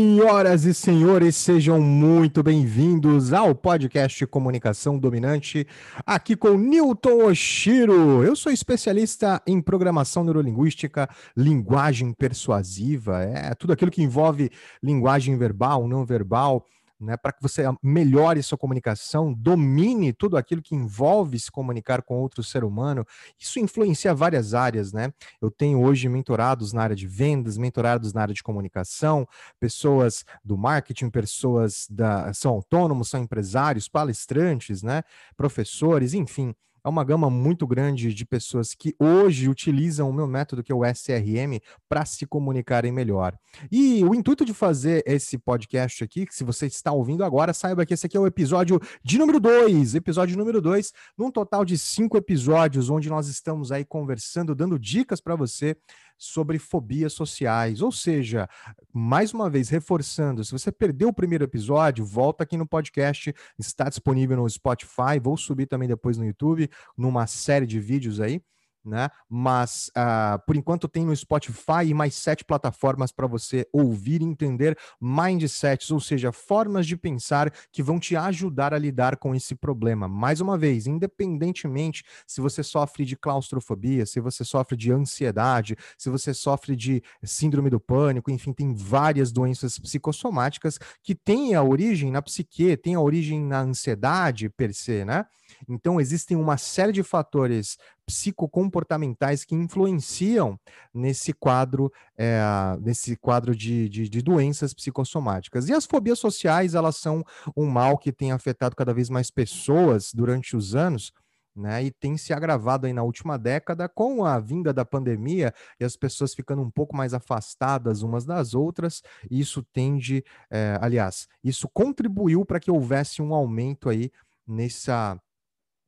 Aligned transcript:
Senhoras 0.00 0.64
e 0.64 0.72
senhores, 0.72 1.36
sejam 1.36 1.78
muito 1.78 2.42
bem-vindos 2.42 3.34
ao 3.34 3.54
podcast 3.54 4.26
Comunicação 4.26 4.98
Dominante, 4.98 5.66
aqui 6.06 6.34
com 6.34 6.56
Newton 6.56 7.26
Oshiro. 7.26 8.24
Eu 8.24 8.34
sou 8.34 8.50
especialista 8.50 9.42
em 9.46 9.60
programação 9.60 10.24
neurolinguística, 10.24 11.06
linguagem 11.36 12.14
persuasiva, 12.14 13.22
é 13.22 13.54
tudo 13.54 13.74
aquilo 13.74 13.90
que 13.90 14.02
envolve 14.02 14.50
linguagem 14.82 15.36
verbal, 15.36 15.86
não 15.86 16.02
verbal 16.02 16.64
né, 17.00 17.16
para 17.16 17.32
que 17.32 17.42
você 17.42 17.64
melhore 17.82 18.42
sua 18.42 18.58
comunicação, 18.58 19.32
domine 19.32 20.12
tudo 20.12 20.36
aquilo 20.36 20.62
que 20.62 20.74
envolve 20.74 21.38
se 21.38 21.50
comunicar 21.50 22.02
com 22.02 22.18
outro 22.20 22.42
ser 22.42 22.64
humano. 22.64 23.06
Isso 23.38 23.58
influencia 23.58 24.14
várias 24.14 24.54
áreas, 24.54 24.92
né? 24.92 25.12
Eu 25.40 25.50
tenho 25.50 25.82
hoje 25.82 26.08
mentorados 26.08 26.72
na 26.72 26.82
área 26.82 26.96
de 26.96 27.06
vendas, 27.06 27.56
mentorados 27.56 28.12
na 28.12 28.22
área 28.22 28.34
de 28.34 28.42
comunicação, 28.42 29.26
pessoas 29.58 30.24
do 30.44 30.56
marketing, 30.56 31.10
pessoas 31.10 31.86
da 31.90 32.32
são 32.32 32.52
autônomos, 32.52 33.08
são 33.08 33.20
empresários, 33.20 33.88
palestrantes, 33.88 34.82
né, 34.82 35.02
professores, 35.36 36.14
enfim 36.14 36.54
é 36.84 36.88
uma 36.88 37.04
gama 37.04 37.28
muito 37.28 37.66
grande 37.66 38.12
de 38.14 38.24
pessoas 38.24 38.74
que 38.74 38.94
hoje 38.98 39.48
utilizam 39.48 40.08
o 40.08 40.12
meu 40.12 40.26
método, 40.26 40.62
que 40.62 40.72
é 40.72 40.74
o 40.74 40.84
SRM, 40.84 41.60
para 41.88 42.04
se 42.04 42.26
comunicarem 42.26 42.92
melhor. 42.92 43.36
E 43.70 44.04
o 44.04 44.14
intuito 44.14 44.44
de 44.44 44.54
fazer 44.54 45.02
esse 45.06 45.38
podcast 45.38 46.02
aqui, 46.04 46.26
que 46.26 46.34
se 46.34 46.44
você 46.44 46.66
está 46.66 46.92
ouvindo 46.92 47.24
agora, 47.24 47.52
saiba 47.52 47.84
que 47.84 47.94
esse 47.94 48.06
aqui 48.06 48.16
é 48.16 48.20
o 48.20 48.26
episódio 48.26 48.80
de 49.04 49.18
número 49.18 49.40
2, 49.40 49.94
episódio 49.94 50.36
número 50.36 50.60
2, 50.60 50.92
num 51.16 51.30
total 51.30 51.64
de 51.64 51.76
cinco 51.76 52.16
episódios, 52.16 52.90
onde 52.90 53.08
nós 53.08 53.28
estamos 53.28 53.70
aí 53.72 53.84
conversando, 53.84 54.54
dando 54.54 54.78
dicas 54.78 55.20
para 55.20 55.34
você 55.36 55.76
sobre 56.20 56.58
fobias 56.58 57.14
sociais. 57.14 57.80
Ou 57.80 57.90
seja, 57.90 58.46
mais 58.92 59.32
uma 59.32 59.48
vez, 59.48 59.70
reforçando, 59.70 60.44
se 60.44 60.52
você 60.52 60.70
perdeu 60.70 61.08
o 61.08 61.14
primeiro 61.14 61.44
episódio, 61.44 62.04
volta 62.04 62.44
aqui 62.44 62.58
no 62.58 62.66
podcast, 62.66 63.34
está 63.58 63.88
disponível 63.88 64.36
no 64.36 64.48
Spotify, 64.48 65.18
vou 65.20 65.38
subir 65.38 65.64
também 65.64 65.88
depois 65.88 66.18
no 66.18 66.26
YouTube, 66.26 66.68
numa 66.96 67.26
série 67.26 67.66
de 67.66 67.80
vídeos 67.80 68.20
aí 68.20 68.42
né? 68.84 69.08
Mas 69.28 69.90
uh, 69.96 70.38
por 70.46 70.56
enquanto 70.56 70.88
tem 70.88 71.04
no 71.04 71.14
Spotify 71.14 71.84
e 71.86 71.94
mais 71.94 72.14
sete 72.14 72.44
plataformas 72.44 73.12
para 73.12 73.26
você 73.26 73.66
ouvir 73.72 74.22
e 74.22 74.24
entender 74.24 74.76
mindsets, 75.00 75.90
ou 75.90 76.00
seja, 76.00 76.32
formas 76.32 76.86
de 76.86 76.96
pensar 76.96 77.52
que 77.72 77.82
vão 77.82 77.98
te 77.98 78.16
ajudar 78.16 78.72
a 78.72 78.78
lidar 78.78 79.16
com 79.16 79.34
esse 79.34 79.54
problema. 79.54 80.08
Mais 80.08 80.40
uma 80.40 80.56
vez, 80.56 80.86
independentemente 80.86 82.04
se 82.26 82.40
você 82.40 82.62
sofre 82.62 83.04
de 83.04 83.16
claustrofobia, 83.16 84.06
se 84.06 84.20
você 84.20 84.44
sofre 84.44 84.76
de 84.76 84.90
ansiedade, 84.90 85.76
se 85.98 86.08
você 86.08 86.32
sofre 86.32 86.74
de 86.74 87.02
síndrome 87.22 87.70
do 87.70 87.80
pânico, 87.80 88.30
enfim, 88.30 88.52
tem 88.52 88.74
várias 88.74 89.32
doenças 89.32 89.78
psicossomáticas 89.78 90.78
que 91.02 91.14
têm 91.14 91.54
a 91.54 91.62
origem 91.62 92.10
na 92.10 92.22
psique, 92.22 92.76
têm 92.76 92.94
a 92.94 93.00
origem 93.00 93.40
na 93.40 93.60
ansiedade 93.60 94.48
per 94.48 94.72
se, 94.74 95.04
né? 95.04 95.26
Então, 95.68 96.00
existem 96.00 96.36
uma 96.36 96.56
série 96.56 96.92
de 96.92 97.02
fatores 97.02 97.76
psicocomportamentais 98.06 99.44
que 99.44 99.54
influenciam 99.54 100.58
nesse 100.92 101.32
quadro, 101.32 101.92
é, 102.16 102.40
nesse 102.80 103.16
quadro 103.16 103.54
de, 103.54 103.88
de, 103.88 104.08
de, 104.08 104.22
doenças 104.22 104.74
psicossomáticas. 104.74 105.68
E 105.68 105.72
as 105.72 105.86
fobias 105.86 106.18
sociais, 106.18 106.74
elas 106.74 106.96
são 106.96 107.24
um 107.56 107.66
mal 107.66 107.96
que 107.96 108.12
tem 108.12 108.32
afetado 108.32 108.74
cada 108.74 108.92
vez 108.92 109.08
mais 109.08 109.30
pessoas 109.30 110.10
durante 110.12 110.56
os 110.56 110.74
anos, 110.74 111.12
né, 111.54 111.84
e 111.84 111.90
tem 111.90 112.16
se 112.16 112.32
agravado 112.32 112.86
aí 112.86 112.92
na 112.92 113.02
última 113.02 113.36
década 113.36 113.88
com 113.88 114.24
a 114.24 114.38
vinda 114.38 114.72
da 114.72 114.84
pandemia 114.84 115.52
e 115.78 115.84
as 115.84 115.96
pessoas 115.96 116.32
ficando 116.32 116.62
um 116.62 116.70
pouco 116.70 116.96
mais 116.96 117.12
afastadas 117.12 118.02
umas 118.02 118.24
das 118.24 118.54
outras, 118.54 119.02
isso 119.30 119.62
tende, 119.72 120.24
é, 120.50 120.78
aliás, 120.80 121.28
isso 121.42 121.68
contribuiu 121.68 122.44
para 122.44 122.60
que 122.60 122.70
houvesse 122.70 123.20
um 123.20 123.34
aumento 123.34 123.88
aí 123.88 124.10
nessa 124.46 125.20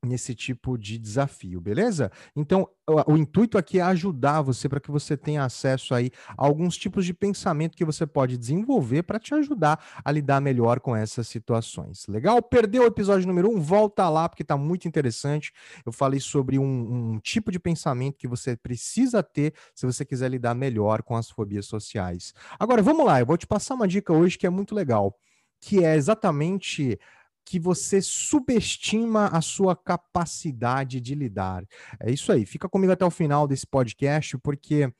nesse 0.05 0.35
tipo 0.35 0.77
de 0.77 0.99
desafio, 0.99 1.61
beleza? 1.61 2.11
Então, 2.35 2.69
o, 2.89 3.13
o 3.13 3.17
intuito 3.17 3.57
aqui 3.57 3.79
é 3.79 3.83
ajudar 3.83 4.43
você 4.43 4.69
para 4.69 4.81
que 4.81 4.91
você 4.91 5.17
tenha 5.17 5.45
acesso 5.45 5.95
aí 5.95 6.11
a 6.37 6.45
alguns 6.45 6.77
tipos 6.77 7.07
de 7.07 7.15
pensamento 7.15 7.77
que 7.77 7.85
você 7.85 8.05
pode 8.05 8.37
desenvolver 8.37 9.05
para 9.05 9.21
te 9.21 9.33
ajudar 9.35 9.83
a 10.05 10.11
lidar 10.11 10.41
melhor 10.41 10.81
com 10.81 10.97
essas 10.97 11.29
situações. 11.29 12.07
Legal? 12.09 12.43
Perdeu 12.43 12.83
o 12.83 12.87
episódio 12.87 13.29
número 13.29 13.49
um? 13.49 13.61
Volta 13.61 14.09
lá 14.09 14.29
porque 14.29 14.43
está 14.43 14.57
muito 14.57 14.89
interessante. 14.89 15.53
Eu 15.87 15.93
falei 15.93 16.19
sobre 16.19 16.59
um, 16.59 17.13
um 17.13 17.21
tipo 17.21 17.53
de 17.53 17.61
pensamento 17.61 18.19
que 18.19 18.27
você 18.27 18.57
precisa 18.57 19.23
ter 19.23 19.55
se 19.73 19.87
você 19.87 20.05
quiser 20.05 20.31
lidar 20.31 20.55
melhor 20.55 21.03
com 21.03 21.17
as 21.17 21.31
fobias 21.31 21.67
sociais. 21.67 22.35
Agora, 22.59 22.83
vamos 22.83 23.07
lá, 23.07 23.21
eu 23.21 23.27
vou 23.27 23.37
te 23.37 23.47
passar 23.47 23.75
uma 23.75 23.87
dica 23.87 24.13
hoje 24.13 24.37
que 24.37 24.47
é 24.47 24.51
muito 24.51 24.75
legal, 24.75 25.17
que 25.61 25.85
é 25.85 25.95
exatamente 25.95 26.99
que 27.45 27.59
você 27.59 28.01
subestima 28.01 29.27
a 29.27 29.41
sua 29.41 29.77
capacidade 29.77 31.01
de 31.01 31.15
lidar. 31.15 31.65
É 32.01 32.11
isso 32.11 32.33
aí. 32.33 32.47
Fica 32.47 32.69
comigo 32.69 32.93
até 32.93 33.05
o 33.05 33.11
final 33.11 33.47
desse 33.47 33.67
podcast, 33.67 34.39
porque 34.39 34.93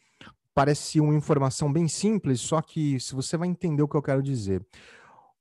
parece 0.55 1.01
uma 1.01 1.15
informação 1.15 1.73
bem 1.73 1.89
simples, 1.89 2.41
só 2.41 2.61
que 2.61 3.01
se 3.01 3.15
você 3.15 3.37
vai 3.37 3.49
entender 3.49 3.83
o 3.83 3.89
que 3.89 3.97
eu 3.97 4.03
quero 4.03 4.23
dizer. 4.23 4.65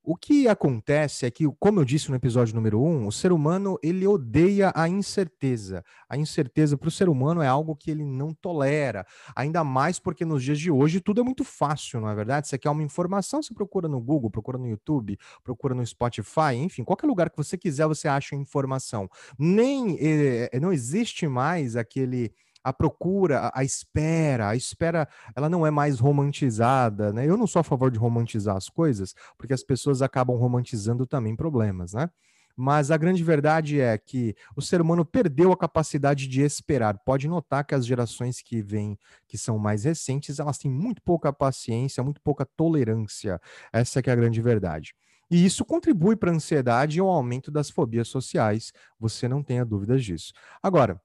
O 0.03 0.16
que 0.16 0.47
acontece 0.47 1.28
é 1.28 1.31
que, 1.31 1.45
como 1.59 1.79
eu 1.79 1.85
disse 1.85 2.09
no 2.09 2.16
episódio 2.16 2.56
número 2.56 2.81
um, 2.81 3.06
o 3.06 3.12
ser 3.12 3.31
humano 3.31 3.78
ele 3.84 4.07
odeia 4.07 4.72
a 4.75 4.89
incerteza. 4.89 5.84
A 6.09 6.17
incerteza 6.17 6.75
para 6.75 6.88
o 6.88 6.91
ser 6.91 7.07
humano 7.07 7.39
é 7.39 7.47
algo 7.47 7.75
que 7.75 7.91
ele 7.91 8.03
não 8.03 8.34
tolera, 8.34 9.06
ainda 9.35 9.63
mais 9.63 10.00
porque 10.00 10.25
nos 10.25 10.44
dias 10.44 10.59
de 10.59 10.72
hoje 10.72 11.00
tudo 11.00 11.22
é 11.22 11.23
muito 11.23 11.44
fácil, 11.44 12.01
não 12.01 12.09
é 12.09 12.16
verdade? 12.16 12.47
Você 12.47 12.57
quer 12.57 12.72
uma 12.72 12.81
informação, 12.81 13.44
você 13.44 13.53
procura 13.53 13.88
no 13.88 14.01
Google, 14.01 14.31
procura 14.31 14.57
no 14.57 14.67
YouTube, 14.67 15.19
procura 15.44 15.75
no 15.75 15.85
Spotify, 15.85 16.56
enfim, 16.56 16.83
qualquer 16.83 17.06
lugar 17.06 17.29
que 17.29 17.38
você 17.38 17.56
quiser 17.56 17.85
você 17.85 18.07
acha 18.07 18.35
informação. 18.35 19.07
Nem 19.38 19.97
eh, 20.00 20.59
não 20.59 20.73
existe 20.73 21.28
mais 21.28 21.75
aquele 21.75 22.33
a 22.64 22.74
procura, 22.74 23.52
a 23.54 23.64
espera, 23.64 24.50
a 24.50 24.56
espera, 24.56 25.08
ela 25.36 25.50
não 25.50 25.66
é 25.66 25.72
mais 25.72 26.00
romantizada, 26.00 27.12
né? 27.12 27.28
Eu 27.28 27.38
não 27.38 27.48
sou 27.48 27.60
a 27.60 27.64
favor 27.64 27.92
de 27.92 28.00
romantizar 28.00 28.56
as 28.56 28.70
coisas, 28.70 29.16
porque 29.38 29.54
as 29.54 29.64
pessoas 29.64 30.02
acabam 30.02 30.38
romantizando 30.38 31.06
também 31.06 31.36
problemas, 31.36 31.94
né? 31.94 32.10
Mas 32.56 32.92
a 32.92 32.98
grande 32.98 33.24
verdade 33.24 33.80
é 33.80 33.98
que 33.98 34.36
o 34.56 34.62
ser 34.62 34.82
humano 34.82 35.06
perdeu 35.06 35.52
a 35.52 35.58
capacidade 35.58 36.28
de 36.28 36.42
esperar. 36.42 36.98
Pode 37.00 37.28
notar 37.28 37.66
que 37.66 37.74
as 37.74 37.86
gerações 37.86 38.42
que 38.42 38.62
vêm, 38.62 38.98
que 39.28 39.38
são 39.38 39.58
mais 39.58 39.84
recentes, 39.86 40.40
elas 40.40 40.58
têm 40.58 40.70
muito 40.70 41.02
pouca 41.02 41.32
paciência, 41.32 42.04
muito 42.04 42.22
pouca 42.22 42.46
tolerância. 42.46 43.40
Essa 43.72 44.00
é, 44.00 44.04
é 44.06 44.12
a 44.12 44.16
grande 44.16 44.42
verdade. 44.42 44.94
E 45.30 45.46
isso 45.46 45.64
contribui 45.64 46.18
para 46.18 46.30
a 46.30 46.36
ansiedade 46.36 46.98
e 46.98 47.02
ao 47.02 47.08
aumento 47.08 47.50
das 47.50 47.70
fobias 47.70 48.10
sociais, 48.10 48.74
você 49.00 49.30
não 49.30 49.42
tenha 49.42 49.64
dúvidas 49.64 50.04
disso. 50.04 50.34
Agora, 50.62 51.02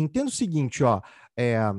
entenda 0.00 0.28
o 0.28 0.32
seguinte, 0.32 0.82
ó, 0.82 1.00
é, 1.36 1.72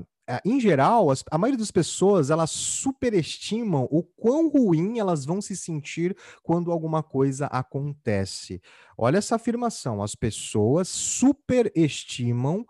em 0.46 0.59
geral, 0.59 1.08
a 1.30 1.38
maioria 1.38 1.58
das 1.58 1.72
pessoas 1.72 2.30
elas 2.30 2.52
superestimam 2.52 3.88
o 3.92 4.04
quão 4.04 4.50
ruim 4.50 5.00
elas 5.00 5.26
vão 5.26 5.42
se 5.42 5.56
sentir 5.56 6.16
quando 6.44 6.72
alguma 6.72 7.04
coisa 7.04 7.48
acontece. 7.48 8.62
Olha 8.98 9.18
essa 9.18 9.36
afirmação: 9.36 10.02
as 10.02 10.16
pessoas 10.16 10.88
superestimam 10.88 12.66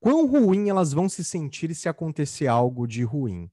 quão 0.00 0.26
ruim 0.26 0.68
elas 0.68 0.92
vão 0.92 1.08
se 1.08 1.24
sentir 1.24 1.74
se 1.74 1.88
acontecer 1.88 2.48
algo 2.48 2.86
de 2.86 3.04
ruim. 3.04 3.48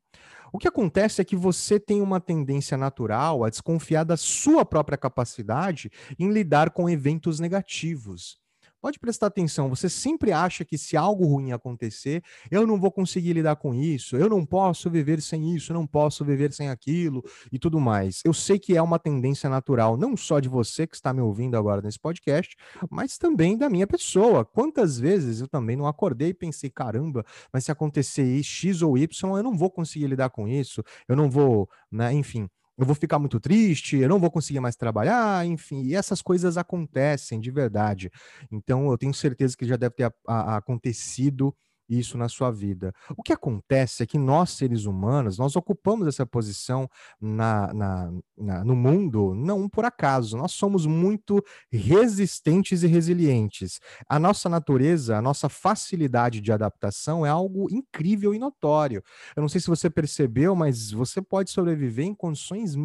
O 0.52 0.58
que 0.58 0.68
acontece 0.68 1.22
é 1.22 1.26
que 1.26 1.36
você 1.36 1.80
tem 1.80 2.02
uma 2.02 2.20
tendência 2.20 2.76
natural 2.76 3.44
a 3.44 3.50
desconfiar 3.50 4.04
da 4.04 4.18
sua 4.18 4.66
própria 4.66 4.98
capacidade 4.98 5.92
em 6.18 6.32
lidar 6.32 6.72
com 6.72 6.90
eventos 6.90 7.40
negativos. 7.40 8.39
Pode 8.82 8.98
prestar 8.98 9.28
atenção, 9.28 9.68
você 9.68 9.90
sempre 9.90 10.32
acha 10.32 10.64
que 10.64 10.78
se 10.78 10.96
algo 10.96 11.26
ruim 11.26 11.52
acontecer, 11.52 12.24
eu 12.50 12.66
não 12.66 12.80
vou 12.80 12.90
conseguir 12.90 13.34
lidar 13.34 13.58
com 13.58 13.74
isso, 13.74 14.16
eu 14.16 14.30
não 14.30 14.46
posso 14.46 14.90
viver 14.90 15.22
sem 15.22 15.54
isso, 15.54 15.74
eu 15.74 15.74
não 15.74 15.86
posso 15.86 16.24
viver 16.24 16.54
sem 16.54 16.70
aquilo 16.70 17.22
e 17.52 17.60
tudo 17.60 17.78
mais. 17.78 18.22
Eu 18.24 18.34
sei 18.34 18.58
que 18.58 18.78
é 18.78 18.82
uma 18.82 18.98
tendência 18.98 19.50
natural, 19.50 19.98
não 19.98 20.16
só 20.16 20.40
de 20.40 20.48
você 20.48 20.88
que 20.88 20.96
está 20.96 21.14
me 21.14 21.20
ouvindo 21.20 21.58
agora 21.58 21.82
nesse 21.82 22.00
podcast, 22.00 22.56
mas 22.90 23.18
também 23.18 23.58
da 23.58 23.70
minha 23.70 23.86
pessoa. 23.86 24.46
Quantas 24.46 24.98
vezes 24.98 25.42
eu 25.42 25.48
também 25.50 25.76
não 25.76 25.86
acordei 25.86 26.30
e 26.30 26.34
pensei, 26.34 26.70
caramba, 26.70 27.26
mas 27.52 27.66
se 27.66 27.72
acontecer 27.74 28.42
X 28.42 28.82
ou 28.82 28.98
Y, 28.98 29.38
eu 29.38 29.44
não 29.44 29.58
vou 29.58 29.70
conseguir 29.70 30.08
lidar 30.08 30.30
com 30.30 30.48
isso, 30.48 30.82
eu 31.06 31.18
não 31.18 31.30
vou, 31.30 31.70
né, 31.92 32.14
enfim 32.14 32.50
eu 32.80 32.86
vou 32.86 32.96
ficar 32.96 33.20
muito 33.20 33.40
triste, 33.40 33.98
eu 33.98 34.08
não 34.08 34.20
vou 34.20 34.32
conseguir 34.32 34.62
mais 34.62 34.76
trabalhar, 34.76 35.46
enfim, 35.46 35.84
e 35.84 35.96
essas 35.96 36.22
coisas 36.22 36.58
acontecem 36.58 37.40
de 37.40 37.52
verdade. 37.52 38.10
Então, 38.52 38.90
eu 38.90 38.98
tenho 38.98 39.14
certeza 39.14 39.58
que 39.58 39.66
já 39.66 39.76
deve 39.76 39.96
ter 39.96 40.06
a, 40.06 40.14
a, 40.28 40.58
acontecido 40.58 41.54
isso 41.90 42.18
na 42.18 42.30
sua 42.30 42.52
vida. 42.52 42.94
O 43.18 43.24
que 43.24 43.34
acontece 43.34 44.04
é 44.04 44.06
que 44.06 44.18
nós, 44.18 44.52
seres 44.52 44.86
humanos, 44.86 45.38
nós 45.38 45.56
ocupamos 45.56 46.08
essa 46.08 46.26
posição 46.26 46.88
na, 47.20 47.74
na, 47.74 48.64
no 48.64 48.76
mundo 48.76 49.34
não 49.34 49.68
por 49.68 49.86
acaso. 49.86 50.38
Nós 50.38 50.52
somos 50.52 50.86
muito 50.86 51.44
resistentes 51.72 52.84
e 52.84 52.88
resilientes. 52.88 53.80
A 54.08 54.20
nossa 54.20 54.48
natureza, 54.48 55.18
a 55.18 55.22
nossa 55.22 55.50
facilidade 55.50 56.42
de 56.42 56.52
adaptação 56.52 57.26
é 57.26 57.30
algo 57.30 57.68
incrível 57.72 58.34
e 58.34 58.40
notório. 58.40 59.04
Eu 59.36 59.42
não 59.42 59.50
sei 59.50 59.60
se 59.60 59.68
você 59.68 59.90
percebeu, 59.90 60.56
mas 60.56 60.92
você 60.92 61.22
pode 61.22 61.52
sobreviver 61.52 62.06
em 62.06 62.14
condições 62.14 62.76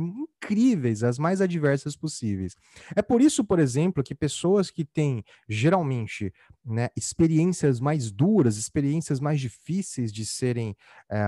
incríveis, 0.44 1.02
as 1.02 1.18
mais 1.18 1.40
adversas 1.40 1.96
possíveis. 1.96 2.56
É 2.94 3.02
por 3.02 3.20
isso, 3.20 3.44
por 3.44 3.58
exemplo, 3.58 4.02
que 4.02 4.14
pessoas 4.14 4.70
que 4.70 4.84
têm 4.84 5.24
geralmente 5.48 6.32
né, 6.64 6.88
experiências 6.96 7.80
mais 7.80 8.10
duras, 8.10 8.56
experiências 8.56 9.20
mais 9.20 9.40
difíceis 9.40 10.12
de 10.12 10.24
serem. 10.24 10.76
É, 11.10 11.24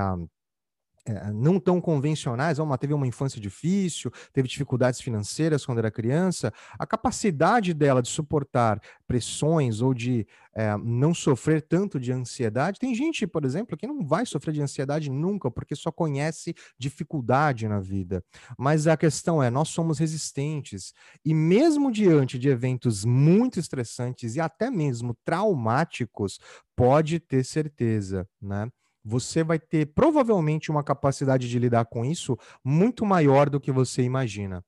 é, 1.06 1.32
não 1.32 1.60
tão 1.60 1.80
convencionais, 1.80 2.58
uma 2.58 2.76
teve 2.76 2.92
uma 2.92 3.06
infância 3.06 3.40
difícil, 3.40 4.10
teve 4.32 4.48
dificuldades 4.48 5.00
financeiras 5.00 5.64
quando 5.64 5.78
era 5.78 5.90
criança, 5.90 6.52
a 6.78 6.86
capacidade 6.86 7.72
dela 7.72 8.02
de 8.02 8.08
suportar 8.08 8.80
pressões 9.06 9.80
ou 9.80 9.94
de 9.94 10.26
é, 10.54 10.76
não 10.78 11.14
sofrer 11.14 11.62
tanto 11.62 12.00
de 12.00 12.12
ansiedade. 12.12 12.80
Tem 12.80 12.94
gente, 12.94 13.26
por 13.26 13.44
exemplo, 13.44 13.76
que 13.76 13.86
não 13.86 14.04
vai 14.04 14.26
sofrer 14.26 14.52
de 14.52 14.62
ansiedade 14.62 15.10
nunca, 15.10 15.50
porque 15.50 15.76
só 15.76 15.92
conhece 15.92 16.54
dificuldade 16.78 17.68
na 17.68 17.78
vida. 17.78 18.24
Mas 18.58 18.86
a 18.86 18.96
questão 18.96 19.42
é, 19.42 19.48
nós 19.50 19.68
somos 19.68 19.98
resistentes 19.98 20.92
e 21.24 21.32
mesmo 21.32 21.92
diante 21.92 22.38
de 22.38 22.48
eventos 22.48 23.04
muito 23.04 23.60
estressantes 23.60 24.34
e 24.34 24.40
até 24.40 24.70
mesmo 24.70 25.16
traumáticos, 25.24 26.40
pode 26.74 27.20
ter 27.20 27.44
certeza, 27.44 28.28
né? 28.40 28.68
Você 29.06 29.44
vai 29.44 29.58
ter 29.58 29.86
provavelmente 29.94 30.68
uma 30.68 30.82
capacidade 30.82 31.48
de 31.48 31.58
lidar 31.60 31.84
com 31.84 32.04
isso 32.04 32.36
muito 32.64 33.06
maior 33.06 33.48
do 33.48 33.60
que 33.60 33.70
você 33.70 34.02
imagina. 34.02 34.64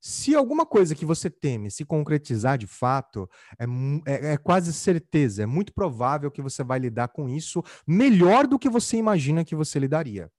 Se 0.00 0.34
alguma 0.34 0.64
coisa 0.64 0.94
que 0.94 1.06
você 1.06 1.28
teme 1.28 1.70
se 1.70 1.84
concretizar 1.84 2.58
de 2.58 2.66
fato, 2.66 3.28
é, 3.58 3.64
é, 4.06 4.32
é, 4.34 4.36
quase 4.36 4.72
certeza, 4.72 5.42
é 5.42 5.46
muito 5.46 5.72
provável 5.72 6.30
que 6.30 6.42
você 6.42 6.62
vai 6.62 6.78
lidar 6.78 7.08
com 7.08 7.28
isso 7.28 7.64
melhor 7.86 8.46
do 8.46 8.58
que 8.58 8.68
você 8.68 8.96
imagina 8.98 9.44
que 9.44 9.56
você 9.56 9.78
lidaria. 9.78 10.30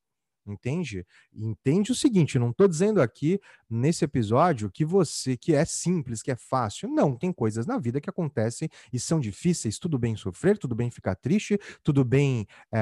Entende? 0.47 1.05
Entende 1.33 1.91
o 1.91 1.95
seguinte, 1.95 2.39
não 2.39 2.51
estou 2.51 2.67
dizendo 2.67 3.01
aqui 3.01 3.39
nesse 3.69 4.05
episódio 4.05 4.71
que 4.71 4.85
você 4.85 5.35
que 5.35 5.53
é 5.53 5.65
simples, 5.65 6.23
que 6.23 6.31
é 6.31 6.35
fácil. 6.35 6.89
Não, 6.89 7.15
tem 7.15 7.31
coisas 7.31 7.65
na 7.65 7.77
vida 7.77 7.99
que 7.99 8.09
acontecem 8.09 8.69
e 8.91 8.99
são 8.99 9.19
difíceis. 9.19 9.77
Tudo 9.77 9.99
bem 9.99 10.15
sofrer, 10.15 10.57
tudo 10.57 10.73
bem 10.73 10.89
ficar 10.89 11.15
triste, 11.15 11.59
tudo 11.83 12.03
bem 12.05 12.47
é, 12.73 12.79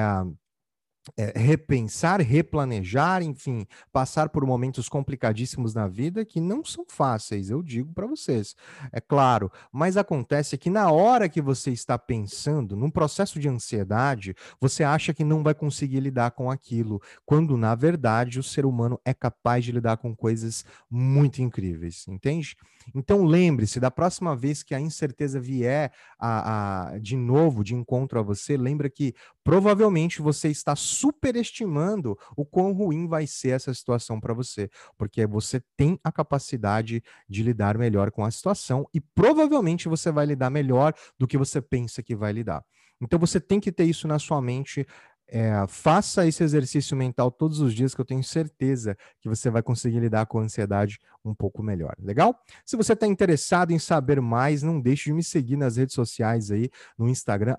é, 1.16 1.32
repensar, 1.38 2.20
replanejar, 2.20 3.22
enfim, 3.22 3.66
passar 3.92 4.28
por 4.28 4.44
momentos 4.44 4.88
complicadíssimos 4.88 5.74
na 5.74 5.86
vida 5.86 6.24
que 6.24 6.40
não 6.40 6.64
são 6.64 6.84
fáceis, 6.88 7.50
eu 7.50 7.62
digo 7.62 7.92
para 7.92 8.06
vocês. 8.06 8.54
É 8.92 9.00
claro, 9.00 9.50
mas 9.72 9.96
acontece 9.96 10.58
que 10.58 10.70
na 10.70 10.90
hora 10.90 11.28
que 11.28 11.40
você 11.40 11.70
está 11.70 11.98
pensando, 11.98 12.76
num 12.76 12.90
processo 12.90 13.38
de 13.38 13.48
ansiedade, 13.48 14.34
você 14.60 14.84
acha 14.84 15.14
que 15.14 15.24
não 15.24 15.42
vai 15.42 15.54
conseguir 15.54 16.00
lidar 16.00 16.30
com 16.32 16.50
aquilo, 16.50 17.00
quando 17.24 17.56
na 17.56 17.74
verdade 17.74 18.38
o 18.38 18.42
ser 18.42 18.64
humano 18.64 19.00
é 19.04 19.14
capaz 19.14 19.64
de 19.64 19.72
lidar 19.72 19.96
com 19.98 20.14
coisas 20.14 20.64
muito 20.90 21.42
incríveis, 21.42 22.06
entende? 22.08 22.56
Então 22.94 23.24
lembre-se, 23.24 23.80
da 23.80 23.90
próxima 23.90 24.34
vez 24.34 24.62
que 24.62 24.74
a 24.74 24.80
incerteza 24.80 25.40
vier 25.40 25.92
a, 26.18 26.92
a, 26.92 26.98
de 26.98 27.16
novo 27.16 27.62
de 27.62 27.74
encontro 27.74 28.18
a 28.18 28.22
você, 28.22 28.56
lembra 28.56 28.88
que 28.88 29.14
provavelmente 29.44 30.20
você 30.22 30.48
está 30.48 30.74
superestimando 30.98 32.16
o 32.36 32.44
quão 32.44 32.72
ruim 32.72 33.06
vai 33.06 33.26
ser 33.26 33.50
essa 33.50 33.72
situação 33.72 34.20
para 34.20 34.34
você, 34.34 34.68
porque 34.96 35.26
você 35.26 35.62
tem 35.76 35.98
a 36.02 36.10
capacidade 36.10 37.02
de 37.28 37.42
lidar 37.42 37.78
melhor 37.78 38.10
com 38.10 38.24
a 38.24 38.30
situação 38.30 38.88
e 38.92 39.00
provavelmente 39.00 39.88
você 39.88 40.10
vai 40.10 40.26
lidar 40.26 40.50
melhor 40.50 40.92
do 41.18 41.26
que 41.26 41.38
você 41.38 41.60
pensa 41.60 42.02
que 42.02 42.16
vai 42.16 42.32
lidar. 42.32 42.64
Então 43.00 43.18
você 43.18 43.40
tem 43.40 43.60
que 43.60 43.70
ter 43.70 43.84
isso 43.84 44.08
na 44.08 44.18
sua 44.18 44.42
mente 44.42 44.86
é, 45.28 45.52
faça 45.68 46.26
esse 46.26 46.42
exercício 46.42 46.96
mental 46.96 47.30
todos 47.30 47.60
os 47.60 47.74
dias, 47.74 47.94
que 47.94 48.00
eu 48.00 48.04
tenho 48.04 48.24
certeza 48.24 48.96
que 49.20 49.28
você 49.28 49.50
vai 49.50 49.62
conseguir 49.62 50.00
lidar 50.00 50.26
com 50.26 50.38
a 50.38 50.42
ansiedade 50.42 50.98
um 51.24 51.34
pouco 51.34 51.62
melhor. 51.62 51.94
Legal? 51.98 52.38
Se 52.64 52.76
você 52.76 52.94
está 52.94 53.06
interessado 53.06 53.70
em 53.70 53.78
saber 53.78 54.20
mais, 54.20 54.62
não 54.62 54.80
deixe 54.80 55.10
de 55.10 55.12
me 55.12 55.22
seguir 55.22 55.56
nas 55.56 55.76
redes 55.76 55.94
sociais 55.94 56.50
aí, 56.50 56.70
no 56.96 57.08
Instagram, 57.08 57.54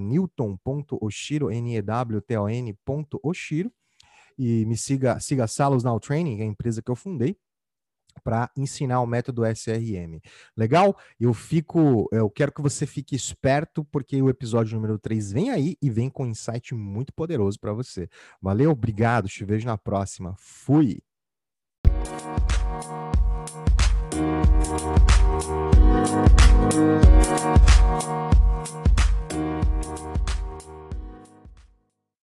newton.oshiro, 0.00 1.50
N-E-W-T-O-N.oshiro. 1.50 3.72
E 4.36 4.66
me 4.66 4.76
siga, 4.76 5.20
siga 5.20 5.44
a 5.44 5.46
Salos 5.46 5.84
Now 5.84 6.00
Training, 6.00 6.40
é 6.40 6.42
a 6.42 6.46
empresa 6.46 6.82
que 6.82 6.90
eu 6.90 6.96
fundei 6.96 7.36
para 8.22 8.50
ensinar 8.56 9.00
o 9.00 9.06
método 9.06 9.44
SRM. 9.44 10.20
Legal? 10.56 10.96
Eu 11.18 11.34
fico, 11.34 12.08
eu 12.12 12.30
quero 12.30 12.52
que 12.52 12.62
você 12.62 12.86
fique 12.86 13.16
esperto 13.16 13.84
porque 13.84 14.20
o 14.20 14.28
episódio 14.28 14.76
número 14.76 14.98
3 14.98 15.32
vem 15.32 15.50
aí 15.50 15.76
e 15.80 15.90
vem 15.90 16.08
com 16.08 16.24
um 16.24 16.28
insight 16.28 16.74
muito 16.74 17.12
poderoso 17.12 17.58
para 17.58 17.72
você. 17.72 18.08
Valeu, 18.40 18.70
obrigado, 18.70 19.28
te 19.28 19.44
vejo 19.44 19.66
na 19.66 19.78
próxima. 19.78 20.34
Fui. 20.38 21.00
Thank 24.64 25.78
you. 30.18 30.23